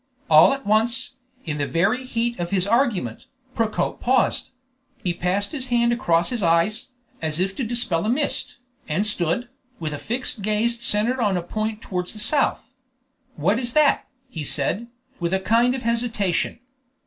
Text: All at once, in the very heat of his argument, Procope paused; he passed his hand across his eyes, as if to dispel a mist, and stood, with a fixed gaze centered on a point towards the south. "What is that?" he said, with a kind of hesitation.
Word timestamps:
All 0.31 0.51
at 0.51 0.65
once, 0.65 1.17
in 1.45 1.59
the 1.59 1.67
very 1.67 2.03
heat 2.05 2.39
of 2.39 2.49
his 2.49 2.65
argument, 2.65 3.27
Procope 3.55 3.99
paused; 3.99 4.49
he 5.03 5.13
passed 5.13 5.51
his 5.51 5.67
hand 5.67 5.93
across 5.93 6.31
his 6.31 6.41
eyes, 6.41 6.87
as 7.21 7.39
if 7.39 7.55
to 7.57 7.63
dispel 7.63 8.03
a 8.07 8.09
mist, 8.09 8.57
and 8.87 9.05
stood, 9.05 9.49
with 9.79 9.93
a 9.93 9.99
fixed 9.99 10.41
gaze 10.41 10.81
centered 10.83 11.19
on 11.21 11.37
a 11.37 11.43
point 11.43 11.83
towards 11.83 12.13
the 12.13 12.19
south. 12.19 12.71
"What 13.35 13.59
is 13.59 13.73
that?" 13.73 14.07
he 14.27 14.43
said, 14.43 14.87
with 15.19 15.35
a 15.35 15.39
kind 15.39 15.75
of 15.75 15.83
hesitation. 15.83 16.59